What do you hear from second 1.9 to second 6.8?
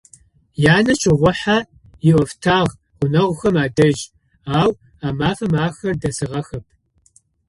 ыӏофтагъ гъунэгъухэм адэжь, ау а мафэм ахэр дэсыгъэхэп.